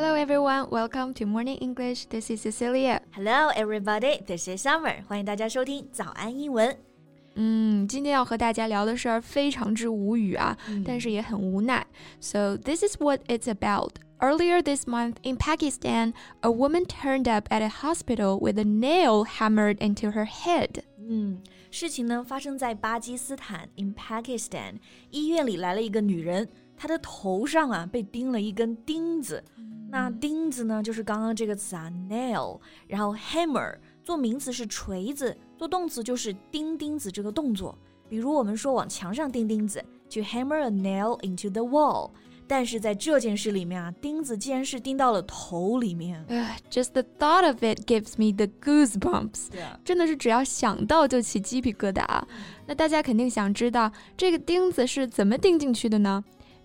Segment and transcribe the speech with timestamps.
[0.00, 2.06] Hello everyone, welcome to Morning English.
[2.06, 3.00] This is Cecilia.
[3.12, 5.04] Hello everybody, this is Summer.
[5.06, 6.76] 欢迎大家收听早安英文。
[7.34, 11.86] 嗯，今天要和大家聊的事儿非常之无语啊，但是也很无奈。
[12.20, 13.92] So this is what it's about.
[14.18, 19.24] Earlier this month in Pakistan, a woman turned up at a hospital with a nail
[19.24, 20.82] hammered into her head.
[20.98, 24.78] 嗯，事情呢发生在巴基斯坦，in Pakistan，
[25.10, 26.48] 医院里来了一个女人，
[26.78, 29.44] 她的头上啊被钉了一根钉子。
[29.91, 37.77] 那钉子呢，就是刚刚这个词啊，nail，然后 hammer 做名词是锤子，做动词就是钉钉子这个动作。
[38.07, 42.11] 比如我们说往墙上钉钉子，to hammer a nail into the wall。
[42.47, 46.25] 但是在这件事里面啊，钉子竟然是钉到了头里面。
[46.27, 49.47] Uh, just the thought of it gives me the goosebumps.
[49.85, 52.27] 真的是只要想到就起鸡皮疙瘩啊。
[52.65, 56.21] 那大家肯定想知道这个钉子是怎么钉进去的呢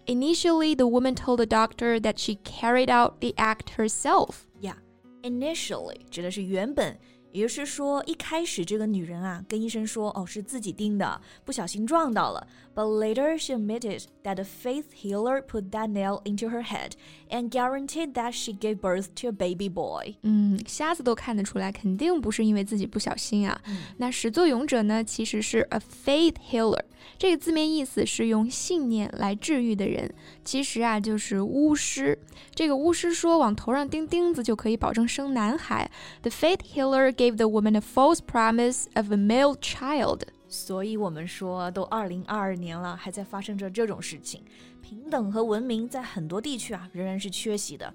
[0.08, 4.48] ？Initially, the woman told the doctor that she carried out the act herself.
[4.60, 4.76] Yeah,
[5.24, 6.98] initially 指的是原本，
[7.36, 12.46] 也就是说一开始这个女人啊跟医生说哦是自己钉的，不小心撞到了。
[12.74, 16.92] But later she admitted that a faith healer put that nail into her head
[17.30, 20.16] and guaranteed that she gave birth to a baby boy.
[20.22, 23.62] 嗯，瞎子都看得出来，肯定不是因为自己不小心啊。
[23.98, 26.80] 那始作俑者呢，其实是 a faith healer。
[27.18, 30.14] 这个字面意思是用信念来治愈的人，
[30.46, 32.18] 其实啊就是巫师。
[32.56, 35.92] 这个巫师说往头上钉钉子就可以保证生男孩。
[36.22, 40.24] The faith healer gave the woman a false promise of a male child。
[40.50, 44.44] 所以我们说，都二零二二年了，还在发生着这种事情，
[44.82, 47.94] 平等和文明在很多地区啊仍然是缺席的。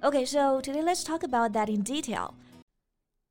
[0.00, 2.34] Okay, so today let's talk about that in detail.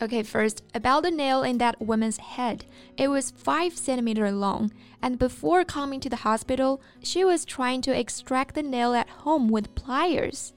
[0.00, 2.64] Okay, first, about the nail in that woman's head.
[2.96, 7.90] It was 5 centimeter long, and before coming to the hospital, she was trying to
[7.90, 10.50] extract the nail at home with pliers.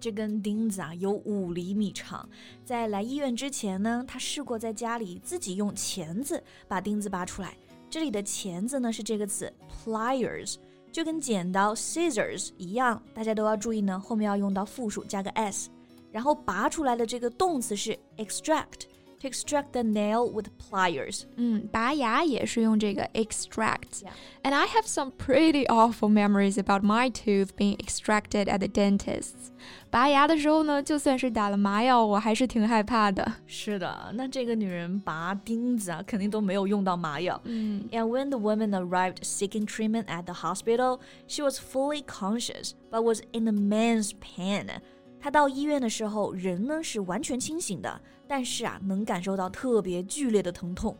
[0.00, 2.28] 这根钉子啊有五厘米长，
[2.64, 7.56] 在来医院之前呢，她试过在家里自己用钳子把钉子拔出来。
[7.88, 9.52] 这里的钳子呢是这个词
[9.84, 10.56] pliers，
[10.90, 15.70] 就跟剪刀 scissors 一样，大家都要注意呢，后面要用到复数加个 s。
[16.14, 21.24] 然后拔出来的这个动词是 extract。To extract the nail with pliers.
[21.36, 24.00] 嗯，拔牙也是用这个 extract.
[24.42, 29.50] And I have some pretty awful memories about my tooth being extracted at the dentist's.
[29.90, 33.30] 拔牙的时候呢，就算是打了麻药，我还是挺害怕的。
[33.46, 37.38] 是的，那这个女人拔钉子啊，肯定都没有用到麻药。
[37.44, 43.20] 嗯，And when the woman arrived seeking treatment at the hospital, she was fully conscious, but was
[43.32, 44.80] in immense pain.
[45.24, 50.96] 她到医院的时候，人呢是完全清醒的，但是啊，能感受到特别剧烈的疼痛。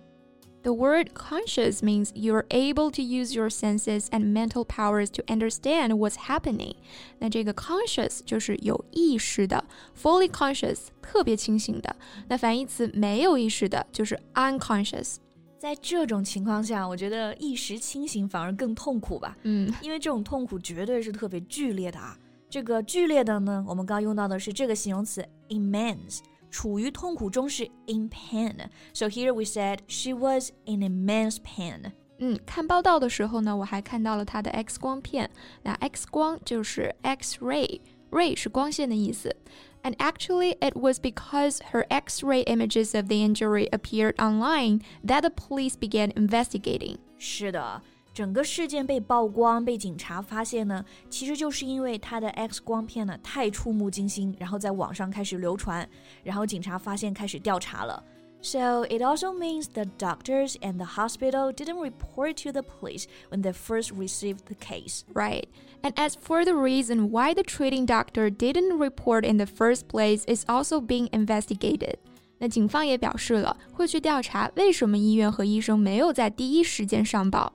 [0.63, 5.89] The word conscious means you're able to use your senses and mental powers to understand
[5.97, 6.75] what's happening.
[7.19, 9.65] 那这个 conscious 就是有意识的，
[9.99, 11.97] fully conscious 特别清醒的。
[12.29, 15.17] 那反义词没有意识的就是 unconscious。
[15.59, 19.35] 在这种情况下，我觉得一时清醒反而更痛苦吧。
[19.45, 22.19] 嗯，因为这种痛苦绝对是特别剧烈的啊。
[22.55, 26.19] 这个剧烈的呢，我们刚用到的是这个形容词 immense，
[26.51, 31.93] 处于痛苦中是 in pain。So here we said she was in immense pain。
[32.19, 35.31] 嗯，看报道的时候呢，我还看到了她的 X 光片。
[35.63, 39.35] 那 X 光就是 X-ray，ray 是光线的意思。
[39.83, 45.73] And actually, it was because her X-ray images of the injury appeared online that the police
[45.73, 46.99] began investigating.
[47.17, 47.81] 是的。
[48.15, 55.89] 整个事件被曝光，被警察发现呢，其实就是因为他的 X 光片呢太触目惊心，然后在网上开始流传，
[56.25, 58.03] 然后警察发现开始调查了。
[58.43, 63.53] So it also means the doctors and the hospital didn't report to the police when they
[63.53, 65.03] first received the case.
[65.13, 65.45] Right.
[65.83, 70.25] And as for the reason why the treating doctor didn't report in the first place
[70.27, 71.97] is also being investigated.
[72.39, 77.53] 那警方也表示了会去调查为什么医院和医生没有在第一时间上报。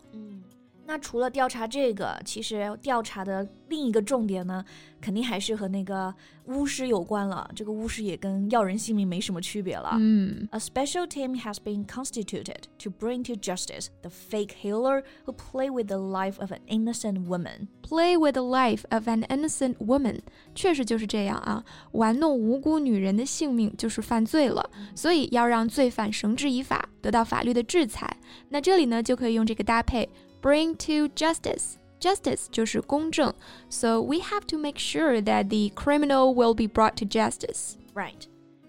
[0.91, 4.65] 那除了调查这个，其实调查的另一个重点呢，
[5.01, 6.13] 肯定还是和那个
[6.47, 7.49] 巫师有关了。
[7.55, 9.91] 这个巫师也跟要人性命没什么区别了。
[10.01, 15.87] 嗯，A special team has been constituted to bring to justice the fake healer who play with
[15.87, 17.69] the life of an innocent woman.
[17.83, 20.19] Play with the life of an innocent woman，
[20.57, 26.89] 确实就是这样啊，玩弄无辜女人的性命就是犯罪了，所以要让罪犯绳之以法。
[27.03, 28.15] 得到法律的制裁。
[28.51, 30.07] 那这里呢，就可以用这个搭配
[30.42, 33.34] bring to justice。Justice 就是公正，
[33.70, 37.76] so we have to make sure that the criminal will be brought to justice.
[37.94, 38.28] Right.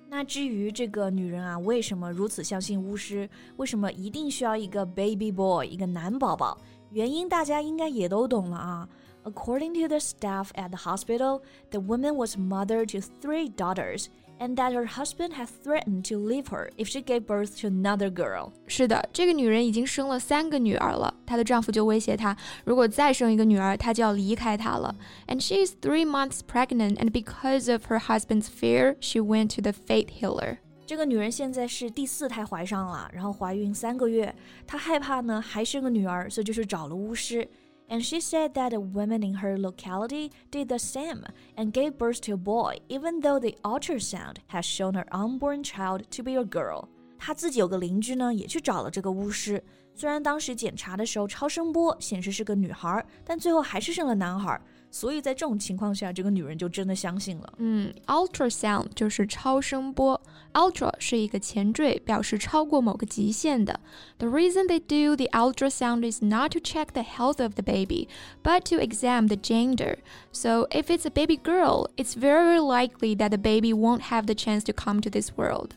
[0.08, 3.28] 那至于这个女人啊，为什么如此相信巫师？
[3.56, 6.56] 为什么一定需要一个 baby boy，一个男宝宝？
[6.90, 8.88] 原因大家应该也都懂了啊。
[9.25, 14.06] According to the staff at the hospital, the woman was mother to three daughters
[14.40, 18.10] and that her husband had threatened to leave her if she gave birth to another
[18.10, 18.52] girl.
[18.66, 24.94] 是的，这个女人已经生了三个女儿了，她的丈夫就威胁她，如果再生一个女儿，她就要离开她了。
[25.26, 29.72] And she is three months pregnant, and because of her husband's fear, she went to the
[29.72, 30.58] faith healer.
[30.87, 34.32] 这个女人现在是第四胎怀上了，然后怀孕三个月，
[34.66, 37.48] 她害怕呢还生个女儿，所以就去找了巫师。
[37.90, 41.25] and she said that a woman in her locality did the same
[41.56, 46.02] and gave birth to a boy, even though the ultrasound has shown her unborn child
[46.10, 46.88] to be a girl.
[47.19, 49.62] 她自己有个邻居呢，也去找了这个巫师。
[49.94, 54.60] 虽然当时检查的时候超声波显示是个女孩，但最后还是生了男孩。
[54.90, 57.52] 所以在这种情况下，这个女人就真的相信了。
[57.56, 60.20] 嗯，ultrasound 就是超声波
[60.54, 63.81] ，ultra 是一个前缀，表示超过某个极限的。
[64.19, 68.08] The reason they do the ultrasound is not to check the health of the baby,
[68.43, 69.98] but to examine the gender.
[70.32, 74.34] So if it's a baby girl, it's very likely that the baby won't have the
[74.34, 75.72] chance to come to this world.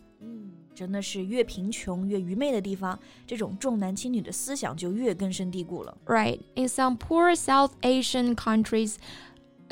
[0.74, 5.98] 真的是越贫穷越愚昧的地方，这种重男轻女的思想就越根深蒂固了。
[6.06, 6.40] Right.
[6.56, 8.96] In some poor South Asian countries,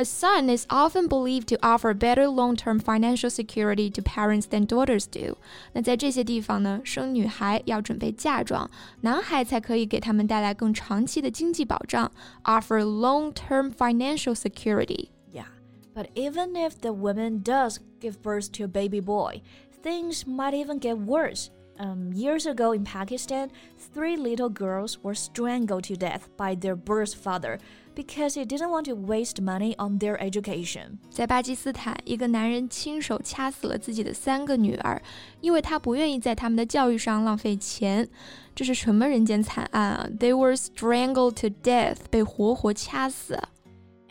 [0.01, 5.05] a son is often believed to offer better long-term financial security to parents than daughters
[5.07, 5.37] do.
[5.73, 8.69] 那在这些地方呢，生女孩要准备嫁妆，
[9.01, 12.11] 男孩才可以给他们带来更长期的经济保障，
[12.43, 15.09] offer long-term financial security.
[15.33, 15.47] Yeah,
[15.95, 19.41] but even if the woman does give birth to a baby boy,
[19.81, 21.47] things might even get worse.
[21.79, 23.51] Um, years ago in Pakistan,
[23.93, 27.59] three little girls were strangled to death by their birth father
[27.93, 30.97] because he didn't want to waste money on their education.
[31.11, 34.99] 在巴基斯坦，一个男人亲手掐死了自己的三个女儿，
[35.39, 38.09] 因为他不愿意在他们的教育上浪费钱。
[38.55, 40.09] 这是什么人间惨案啊？
[40.19, 43.39] They were strangled to death，被活活掐死。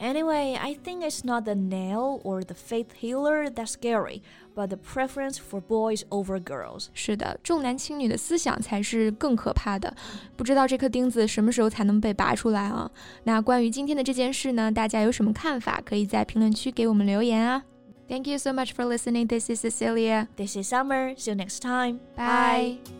[0.00, 4.20] Anyway, I think it's not the nail or the faith healer that's scary,
[4.54, 6.88] but the preference for boys over girls.
[6.92, 9.96] 是的，重男轻女的思想才是更可怕的。
[10.36, 12.90] 不知道这颗钉子什么时候才能被拔出来啊？
[13.24, 15.80] 那关于今天的这件事呢，大家有什么看法？
[15.82, 17.62] 可以在评论区给我们留言啊。
[18.06, 19.26] Thank you so much for listening.
[19.26, 20.28] This is Cecilia.
[20.36, 21.16] This is Summer.
[21.16, 22.00] See you next time.
[22.14, 22.99] Bye.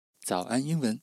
[0.23, 1.01] 早安英文。